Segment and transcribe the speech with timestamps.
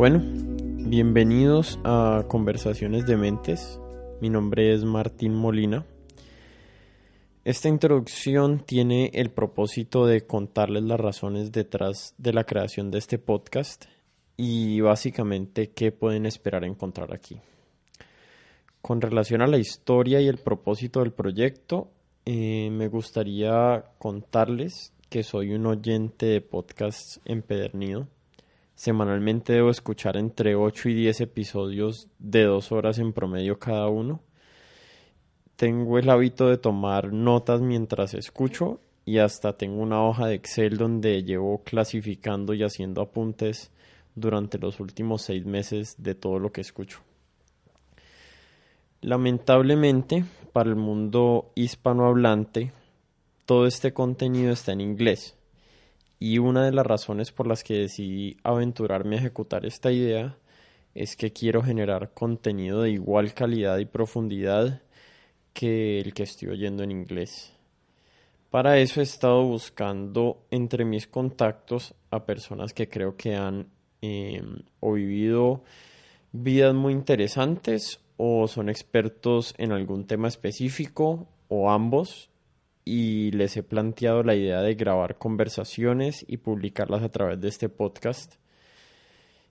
[0.00, 3.78] Bueno, bienvenidos a Conversaciones de Mentes.
[4.22, 5.84] Mi nombre es Martín Molina.
[7.44, 13.18] Esta introducción tiene el propósito de contarles las razones detrás de la creación de este
[13.18, 13.84] podcast
[14.38, 17.38] y básicamente qué pueden esperar encontrar aquí.
[18.80, 21.90] Con relación a la historia y el propósito del proyecto,
[22.24, 28.08] eh, me gustaría contarles que soy un oyente de podcasts empedernido
[28.80, 34.22] Semanalmente debo escuchar entre 8 y 10 episodios de dos horas en promedio cada uno.
[35.56, 40.78] Tengo el hábito de tomar notas mientras escucho y hasta tengo una hoja de Excel
[40.78, 43.70] donde llevo clasificando y haciendo apuntes
[44.14, 47.00] durante los últimos seis meses de todo lo que escucho.
[49.02, 52.72] Lamentablemente, para el mundo hispanohablante,
[53.44, 55.36] todo este contenido está en inglés
[56.20, 60.36] y una de las razones por las que decidí aventurarme a ejecutar esta idea
[60.94, 64.82] es que quiero generar contenido de igual calidad y profundidad
[65.54, 67.54] que el que estoy oyendo en inglés.
[68.50, 73.68] Para eso he estado buscando entre mis contactos a personas que creo que han
[74.02, 75.62] em, vivido
[76.32, 82.29] vidas muy interesantes o son expertos en algún tema específico o ambos
[82.90, 87.68] y les he planteado la idea de grabar conversaciones y publicarlas a través de este
[87.68, 88.34] podcast.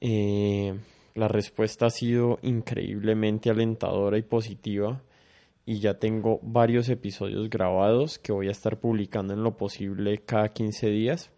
[0.00, 0.74] Eh,
[1.14, 5.00] la respuesta ha sido increíblemente alentadora y positiva
[5.64, 10.48] y ya tengo varios episodios grabados que voy a estar publicando en lo posible cada
[10.48, 11.30] 15 días.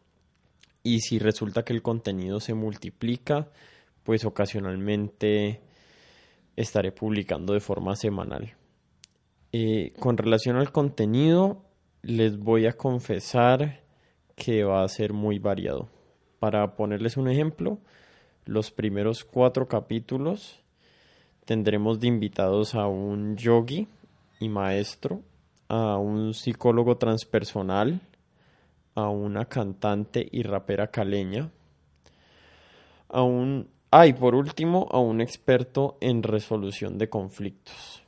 [0.82, 3.50] Y si resulta que el contenido se multiplica,
[4.02, 5.60] pues ocasionalmente
[6.56, 8.54] estaré publicando de forma semanal.
[9.52, 11.66] Eh, con relación al contenido,
[12.02, 13.80] les voy a confesar
[14.34, 15.88] que va a ser muy variado.
[16.40, 17.78] Para ponerles un ejemplo,
[18.44, 20.60] los primeros cuatro capítulos
[21.44, 23.86] tendremos de invitados a un yogi
[24.40, 25.22] y maestro,
[25.68, 28.00] a un psicólogo transpersonal,
[28.96, 31.50] a una cantante y rapera caleña,
[33.08, 33.68] a un...
[33.92, 38.02] Ah, y por último, a un experto en resolución de conflictos.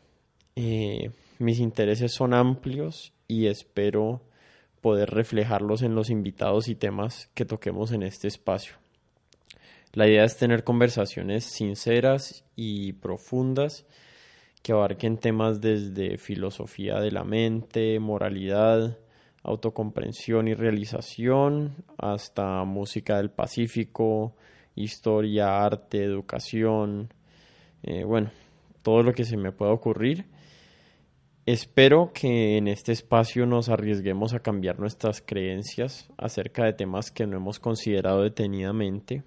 [0.56, 4.22] Eh, mis intereses son amplios y espero
[4.80, 8.76] poder reflejarlos en los invitados y temas que toquemos en este espacio.
[9.92, 13.86] La idea es tener conversaciones sinceras y profundas
[14.62, 18.98] que abarquen temas desde filosofía de la mente, moralidad,
[19.42, 24.34] autocomprensión y realización, hasta música del Pacífico,
[24.74, 27.12] historia, arte, educación,
[27.82, 28.30] eh, bueno,
[28.82, 30.24] todo lo que se me pueda ocurrir
[31.46, 37.26] Espero que en este espacio nos arriesguemos a cambiar nuestras creencias acerca de temas que
[37.26, 39.24] no hemos considerado detenidamente,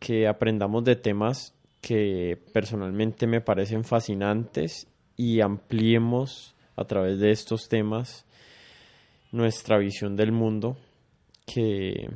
[0.00, 7.68] que aprendamos de temas que personalmente me parecen fascinantes y ampliemos a través de estos
[7.68, 8.26] temas
[9.30, 10.76] nuestra visión del mundo,
[11.46, 12.10] que,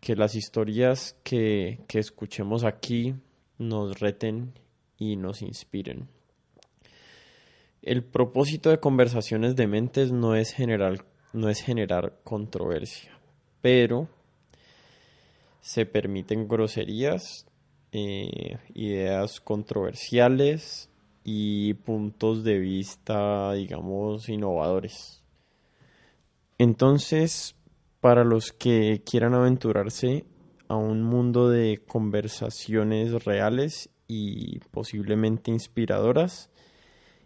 [0.00, 3.14] que las historias que, que escuchemos aquí
[3.56, 4.52] nos reten
[4.98, 6.06] y nos inspiren.
[7.84, 13.20] El propósito de conversaciones de mentes no es generar, no es generar controversia,
[13.60, 14.08] pero
[15.60, 17.46] se permiten groserías,
[17.92, 20.88] eh, ideas controversiales
[21.24, 25.22] y puntos de vista, digamos, innovadores.
[26.56, 27.54] Entonces,
[28.00, 30.24] para los que quieran aventurarse
[30.68, 36.48] a un mundo de conversaciones reales y posiblemente inspiradoras,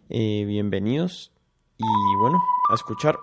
[0.09, 1.31] eh, bienvenidos
[1.77, 3.17] y bueno, a escuchar.